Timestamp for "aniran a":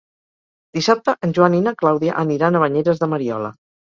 2.21-2.63